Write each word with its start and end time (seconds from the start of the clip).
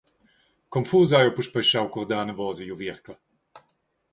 Confus 0.73 1.09
hai 1.11 1.23
jeu 1.25 1.35
puspei 1.37 1.63
laschau 1.63 1.85
curdar 1.93 2.19
anavos 2.21 2.57
igl 2.63 2.73
uvierchel. 2.75 3.17